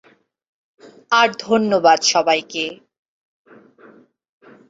আর 1.11 1.27
ধন্যবাদ, 1.39 1.99
সবাইকে। 2.03 2.65